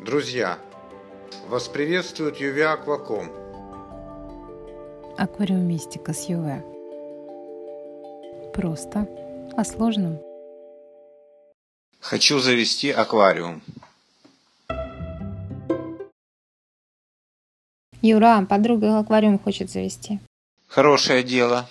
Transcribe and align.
Друзья, 0.00 0.60
вас 1.48 1.66
приветствует 1.66 2.36
Юви 2.36 2.62
Акваком. 2.62 3.32
Аквариумистика 5.18 6.12
с 6.12 6.28
ЮВ. 6.28 6.62
Просто 8.54 9.08
о 9.56 9.64
сложном. 9.64 10.20
Хочу 11.98 12.38
завести 12.38 12.92
аквариум. 12.92 13.60
Юра, 18.00 18.46
подруга 18.48 19.00
аквариум 19.00 19.40
хочет 19.40 19.68
завести. 19.68 20.20
Хорошее 20.68 21.24
дело. 21.24 21.68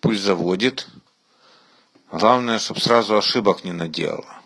Пусть 0.00 0.22
заводит. 0.22 0.88
Главное, 2.10 2.58
чтобы 2.58 2.80
сразу 2.80 3.16
ошибок 3.16 3.62
не 3.62 3.72
наделала. 3.72 4.37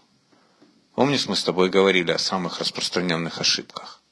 Помнишь, 0.94 1.26
мы 1.26 1.36
с 1.36 1.44
тобой 1.44 1.70
говорили 1.70 2.10
о 2.10 2.18
самых 2.18 2.60
распространенных 2.60 3.40
ошибках? 3.40 4.02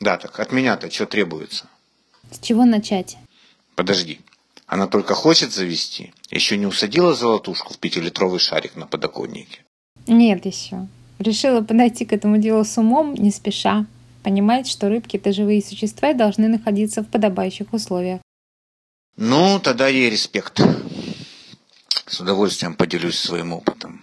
Да, 0.00 0.16
так 0.16 0.38
от 0.38 0.52
меня-то 0.52 0.90
что 0.90 1.06
требуется? 1.06 1.66
С 2.30 2.38
чего 2.38 2.64
начать? 2.64 3.16
Подожди. 3.74 4.20
Она 4.66 4.86
только 4.86 5.14
хочет 5.14 5.52
завести? 5.52 6.12
Еще 6.30 6.56
не 6.56 6.66
усадила 6.66 7.14
золотушку 7.14 7.74
в 7.74 7.78
пятилитровый 7.78 8.38
шарик 8.38 8.76
на 8.76 8.86
подоконнике? 8.86 9.64
Нет 10.06 10.46
еще. 10.46 10.86
Решила 11.18 11.60
подойти 11.62 12.04
к 12.04 12.12
этому 12.12 12.38
делу 12.38 12.64
с 12.64 12.78
умом, 12.78 13.14
не 13.14 13.30
спеша. 13.30 13.86
Понимает, 14.22 14.66
что 14.66 14.88
рыбки– 14.88 15.16
это 15.18 15.32
живые 15.32 15.62
существа 15.62 16.10
и 16.10 16.14
должны 16.14 16.48
находиться 16.48 17.02
в 17.02 17.08
подобающих 17.08 17.72
условиях. 17.72 18.20
Ну, 19.16 19.60
тогда 19.60 19.86
ей 19.86 20.10
респект. 20.10 20.60
С 22.06 22.20
удовольствием 22.20 22.74
поделюсь 22.74 23.18
своим 23.18 23.52
опытом. 23.52 23.93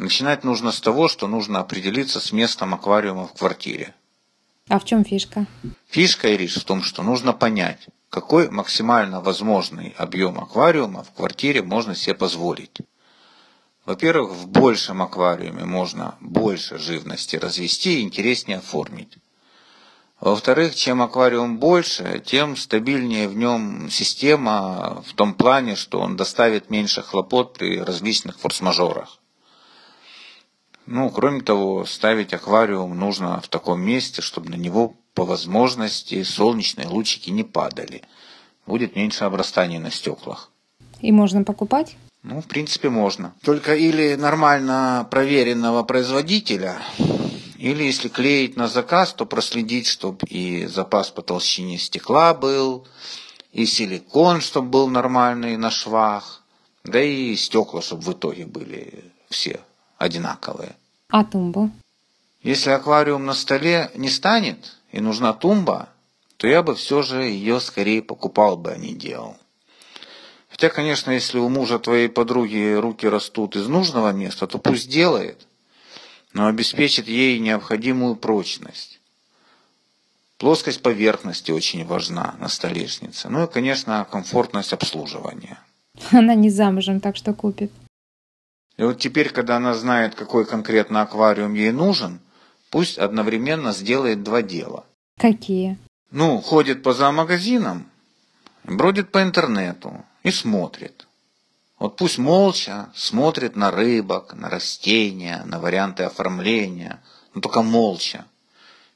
Начинать 0.00 0.44
нужно 0.44 0.72
с 0.72 0.80
того, 0.80 1.08
что 1.08 1.26
нужно 1.26 1.60
определиться 1.60 2.20
с 2.20 2.32
местом 2.32 2.72
аквариума 2.72 3.26
в 3.26 3.34
квартире. 3.34 3.94
А 4.68 4.78
в 4.78 4.86
чем 4.86 5.04
фишка? 5.04 5.46
Фишка, 5.90 6.34
Ириш, 6.34 6.56
в 6.56 6.64
том, 6.64 6.82
что 6.82 7.02
нужно 7.02 7.34
понять, 7.34 7.86
какой 8.08 8.48
максимально 8.48 9.20
возможный 9.20 9.94
объем 9.98 10.40
аквариума 10.40 11.02
в 11.02 11.12
квартире 11.12 11.62
можно 11.62 11.94
себе 11.94 12.14
позволить. 12.14 12.78
Во-первых, 13.84 14.30
в 14.32 14.48
большем 14.48 15.02
аквариуме 15.02 15.66
можно 15.66 16.14
больше 16.20 16.78
живности 16.78 17.36
развести 17.36 18.00
и 18.00 18.02
интереснее 18.02 18.56
оформить. 18.56 19.18
Во-вторых, 20.18 20.74
чем 20.76 21.02
аквариум 21.02 21.58
больше, 21.58 22.22
тем 22.24 22.56
стабильнее 22.56 23.28
в 23.28 23.36
нем 23.36 23.90
система 23.90 25.04
в 25.06 25.12
том 25.12 25.34
плане, 25.34 25.76
что 25.76 26.00
он 26.00 26.16
доставит 26.16 26.70
меньше 26.70 27.02
хлопот 27.02 27.52
при 27.52 27.78
различных 27.78 28.38
форс-мажорах. 28.38 29.19
Ну, 30.90 31.08
кроме 31.10 31.40
того, 31.40 31.86
ставить 31.86 32.34
аквариум 32.34 32.98
нужно 32.98 33.40
в 33.40 33.46
таком 33.46 33.80
месте, 33.80 34.22
чтобы 34.22 34.50
на 34.50 34.56
него 34.56 34.96
по 35.14 35.24
возможности 35.24 36.24
солнечные 36.24 36.88
лучики 36.88 37.30
не 37.30 37.44
падали. 37.44 38.02
Будет 38.66 38.96
меньше 38.96 39.22
обрастаний 39.22 39.78
на 39.78 39.92
стеклах. 39.92 40.50
И 41.00 41.12
можно 41.12 41.44
покупать? 41.44 41.96
Ну, 42.24 42.42
в 42.42 42.48
принципе, 42.48 42.90
можно. 42.90 43.34
Только 43.44 43.76
или 43.76 44.16
нормально 44.16 45.06
проверенного 45.08 45.84
производителя, 45.84 46.82
или 47.56 47.84
если 47.84 48.08
клеить 48.08 48.56
на 48.56 48.66
заказ, 48.66 49.12
то 49.12 49.26
проследить, 49.26 49.86
чтобы 49.86 50.26
и 50.26 50.66
запас 50.66 51.10
по 51.10 51.22
толщине 51.22 51.78
стекла 51.78 52.34
был, 52.34 52.88
и 53.52 53.64
силикон, 53.64 54.40
чтобы 54.40 54.70
был 54.70 54.88
нормальный 54.88 55.56
на 55.56 55.70
швах, 55.70 56.42
да 56.82 57.00
и 57.00 57.36
стекла, 57.36 57.80
чтобы 57.80 58.02
в 58.02 58.12
итоге 58.12 58.44
были 58.44 59.04
все 59.28 59.60
одинаковые. 59.98 60.74
А 61.10 61.24
тумбу? 61.24 61.70
Если 62.42 62.70
аквариум 62.70 63.26
на 63.26 63.34
столе 63.34 63.90
не 63.94 64.08
станет 64.08 64.78
и 64.92 65.00
нужна 65.00 65.32
тумба, 65.32 65.88
то 66.36 66.46
я 66.46 66.62
бы 66.62 66.74
все 66.74 67.02
же 67.02 67.22
ее 67.24 67.60
скорее 67.60 68.02
покупал 68.02 68.56
бы, 68.56 68.72
а 68.72 68.76
не 68.76 68.94
делал. 68.94 69.36
Хотя, 70.48 70.68
конечно, 70.68 71.10
если 71.10 71.38
у 71.38 71.48
мужа 71.48 71.78
твоей 71.78 72.08
подруги 72.08 72.74
руки 72.74 73.06
растут 73.06 73.56
из 73.56 73.66
нужного 73.66 74.12
места, 74.12 74.46
то 74.46 74.58
пусть 74.58 74.90
делает 74.90 75.46
но 76.32 76.46
обеспечит 76.46 77.08
ей 77.08 77.38
необходимую 77.38 78.16
прочность. 78.16 79.00
Плоскость 80.38 80.82
поверхности 80.82 81.50
очень 81.50 81.84
важна 81.84 82.34
на 82.38 82.48
столешнице. 82.48 83.28
Ну 83.28 83.44
и, 83.44 83.50
конечно, 83.50 84.06
комфортность 84.10 84.72
обслуживания. 84.72 85.58
Она 86.12 86.34
не 86.34 86.48
замужем, 86.48 87.00
так 87.00 87.16
что 87.16 87.34
купит. 87.34 87.70
И 88.80 88.82
вот 88.82 88.98
теперь, 88.98 89.28
когда 89.28 89.58
она 89.58 89.74
знает, 89.74 90.14
какой 90.14 90.46
конкретно 90.46 91.02
аквариум 91.02 91.52
ей 91.52 91.70
нужен, 91.70 92.18
пусть 92.70 92.96
одновременно 92.96 93.72
сделает 93.72 94.22
два 94.22 94.40
дела. 94.40 94.86
Какие? 95.18 95.76
Ну, 96.10 96.40
ходит 96.40 96.82
по 96.82 96.94
зоомагазинам, 96.94 97.90
бродит 98.64 99.12
по 99.12 99.22
интернету 99.22 100.02
и 100.22 100.30
смотрит. 100.30 101.06
Вот 101.78 101.96
пусть 101.96 102.16
молча 102.16 102.88
смотрит 102.94 103.54
на 103.54 103.70
рыбок, 103.70 104.32
на 104.32 104.48
растения, 104.48 105.42
на 105.44 105.60
варианты 105.60 106.04
оформления, 106.04 107.02
но 107.34 107.42
только 107.42 107.60
молча. 107.60 108.24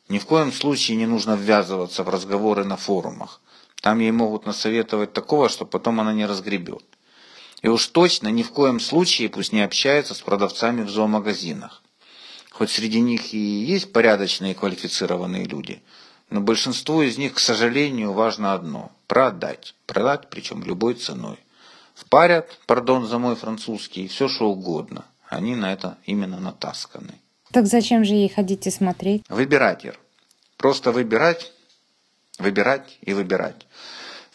Ни 0.08 0.18
в 0.18 0.24
коем 0.24 0.50
случае 0.50 0.96
не 0.96 1.06
нужно 1.06 1.34
ввязываться 1.34 2.04
в 2.04 2.08
разговоры 2.08 2.64
на 2.64 2.78
форумах. 2.78 3.42
Там 3.82 3.98
ей 3.98 4.12
могут 4.12 4.46
насоветовать 4.46 5.12
такого, 5.12 5.50
что 5.50 5.66
потом 5.66 6.00
она 6.00 6.14
не 6.14 6.24
разгребет. 6.24 6.84
И 7.64 7.68
уж 7.68 7.86
точно 7.86 8.28
ни 8.28 8.42
в 8.42 8.50
коем 8.50 8.78
случае 8.78 9.30
пусть 9.30 9.54
не 9.54 9.62
общается 9.62 10.12
с 10.12 10.20
продавцами 10.20 10.82
в 10.82 10.90
зоомагазинах. 10.90 11.82
Хоть 12.50 12.70
среди 12.70 13.00
них 13.00 13.32
и 13.32 13.38
есть 13.38 13.90
порядочные 13.90 14.52
и 14.52 14.54
квалифицированные 14.54 15.44
люди, 15.46 15.82
но 16.28 16.42
большинству 16.42 17.00
из 17.00 17.16
них, 17.16 17.32
к 17.32 17.38
сожалению, 17.38 18.12
важно 18.12 18.52
одно– 18.52 18.92
продать. 19.06 19.74
Продать, 19.86 20.28
причем 20.28 20.62
любой 20.62 20.92
ценой. 20.92 21.38
Впарят, 21.94 22.50
пардон 22.66 23.06
за 23.06 23.18
мой 23.18 23.34
французский, 23.34 24.08
все 24.08 24.28
что 24.28 24.50
угодно. 24.50 25.06
Они 25.30 25.56
на 25.56 25.72
это 25.72 25.96
именно 26.04 26.38
натасканы. 26.38 27.14
Так 27.50 27.66
зачем 27.66 28.04
же 28.04 28.12
ей 28.12 28.28
ходить 28.28 28.66
и 28.66 28.70
смотреть? 28.70 29.22
Выбирать, 29.30 29.86
Ир. 29.86 29.98
Просто 30.58 30.92
выбирать, 30.92 31.50
выбирать 32.38 32.98
и 33.00 33.14
выбирать. 33.14 33.66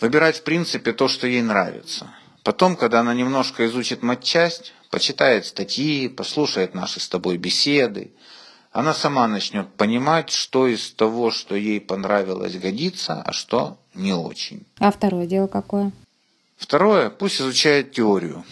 Выбирать, 0.02 0.38
в 0.38 0.44
принципе, 0.44 0.94
то, 0.94 1.08
что 1.08 1.28
ей 1.28 1.44
нравится. 1.44 2.10
Потом, 2.44 2.76
когда 2.76 3.02
она 3.02 3.14
немножко 3.14 3.66
изучит 3.68 4.02
матчасть, 4.02 4.74
почитает 4.90 5.46
статьи, 5.46 6.08
послушает 6.08 6.74
наши 6.74 7.00
с 7.00 7.10
тобой 7.10 7.38
беседы, 7.38 8.12
она 8.72 8.94
сама 8.94 9.28
начнет 9.28 9.68
понимать, 9.74 10.30
что 10.30 10.68
из 10.68 10.92
того, 10.92 11.32
что 11.32 11.56
ей 11.56 11.82
понравилось, 11.82 12.56
годится, 12.56 13.22
а 13.22 13.34
что 13.34 13.78
не 13.94 14.14
очень. 14.14 14.66
А 14.78 14.92
второе 14.92 15.26
дело 15.26 15.48
какое? 15.48 15.92
Второе, 16.56 17.10
пусть 17.10 17.42
изучает 17.42 17.94
теорию. 17.94 18.44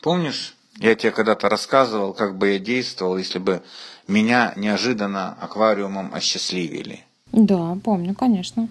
Помнишь, 0.00 0.56
я 0.76 0.94
тебе 0.94 1.10
когда-то 1.10 1.48
рассказывал, 1.48 2.14
как 2.14 2.38
бы 2.38 2.52
я 2.52 2.58
действовал, 2.58 3.18
если 3.18 3.38
бы 3.38 3.62
меня 4.06 4.52
неожиданно 4.56 5.36
аквариумом 5.40 6.14
осчастливили. 6.14 7.04
Да, 7.32 7.76
помню, 7.84 8.14
конечно. 8.14 8.68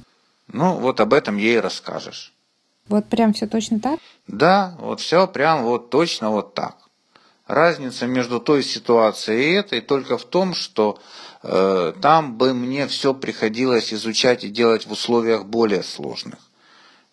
Ну, 0.48 0.76
вот 0.76 1.00
об 1.00 1.14
этом 1.14 1.38
ей 1.38 1.60
расскажешь. 1.60 2.34
Вот 2.90 3.06
прям 3.06 3.34
все 3.34 3.48
точно 3.48 3.80
так? 3.80 4.00
Да, 4.28 4.76
вот 4.80 5.00
все 5.00 5.28
прям 5.28 5.64
вот 5.64 5.90
точно 5.90 6.32
вот 6.32 6.54
так. 6.54 6.78
Разница 7.48 8.08
между 8.08 8.40
той 8.40 8.62
ситуацией 8.62 9.52
и 9.52 9.54
этой 9.54 9.82
только 9.82 10.18
в 10.18 10.26
том, 10.26 10.54
что 10.54 11.00
э, 11.44 11.94
там 12.02 12.38
бы 12.38 12.54
мне 12.54 12.88
все 12.88 13.14
приходилось 13.14 13.94
изучать 13.94 14.44
и 14.44 14.50
делать 14.50 14.86
в 14.86 14.92
условиях 14.92 15.46
более 15.46 15.84
сложных. 15.84 16.40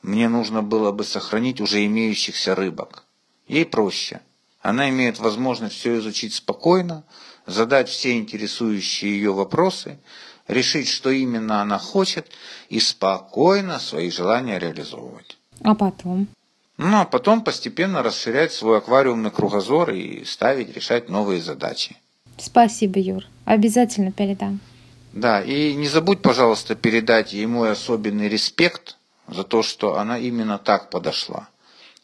Мне 0.03 0.29
нужно 0.29 0.63
было 0.63 0.91
бы 0.91 1.05
сохранить 1.05 1.61
уже 1.61 1.85
имеющихся 1.87 2.55
рыбок. 2.55 3.05
Ей 3.47 3.65
проще. 3.65 4.21
Она 4.61 4.89
имеет 4.91 5.19
возможность 5.19 5.77
все 5.77 5.99
изучить 5.99 6.35
спокойно, 6.35 7.05
задать 7.47 7.89
все 7.89 8.17
интересующие 8.19 9.13
ее 9.13 9.33
вопросы, 9.33 9.99
решить, 10.49 10.89
что 10.89 11.11
именно 11.11 11.63
она 11.63 11.79
хочет, 11.79 12.31
и 12.69 12.81
спокойно 12.81 13.79
свои 13.79 14.11
желания 14.11 14.59
реализовывать. 14.59 15.39
А 15.63 15.75
потом? 15.75 16.27
Ну, 16.77 17.01
а 17.01 17.05
потом 17.05 17.43
постепенно 17.43 18.03
расширять 18.03 18.53
свой 18.53 18.79
аквариумный 18.79 19.31
кругозор 19.31 19.91
и 19.91 20.25
ставить, 20.25 20.75
решать 20.75 21.09
новые 21.09 21.41
задачи. 21.41 21.97
Спасибо, 22.37 22.99
Юр. 22.99 23.25
Обязательно 23.45 24.11
передам. 24.11 24.61
Да, 25.13 25.41
и 25.41 25.75
не 25.75 25.87
забудь, 25.87 26.23
пожалуйста, 26.23 26.75
передать 26.75 27.33
ей 27.33 27.47
мой 27.47 27.71
особенный 27.71 28.29
респект– 28.29 28.97
за 29.29 29.45
то, 29.45 29.63
что 29.63 29.99
она 29.99 30.19
именно 30.19 30.59
так 30.59 30.91
подошла. 30.91 31.49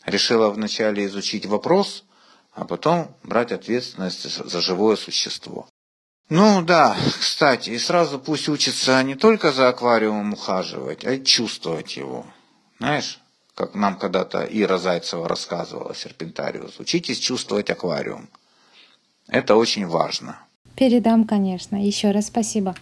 Решила 0.06 0.50
вначале 0.50 1.06
изучить 1.06 1.46
вопрос, 1.46 2.04
а 2.52 2.64
потом 2.64 3.14
брать 3.22 3.52
ответственность 3.52 4.22
за 4.22 4.60
живое 4.60 4.96
существо. 4.96 5.68
Ну 6.28 6.62
да, 6.62 6.96
кстати, 7.18 7.70
и 7.70 7.78
сразу 7.78 8.18
пусть 8.18 8.48
учится 8.48 9.02
не 9.02 9.16
только 9.16 9.52
за 9.52 9.68
аквариумом 9.68 10.32
ухаживать, 10.32 11.04
а 11.04 11.14
и 11.14 11.24
чувствовать 11.24 11.96
его. 11.96 12.24
Знаешь, 12.78 13.20
как 13.54 13.74
нам 13.74 13.98
когда-то 13.98 14.46
Ира 14.50 14.78
Зайцева 14.78 15.28
рассказывала, 15.28 15.94
Серпентариус, 15.94 16.80
учитесь 16.80 17.18
чувствовать 17.18 17.70
аквариум. 17.70 18.28
Это 19.28 19.56
очень 19.56 19.86
важно. 19.86 20.38
Передам, 20.76 21.24
конечно. 21.24 21.76
Еще 21.76 22.10
раз 22.10 22.28
спасибо. 22.28 22.74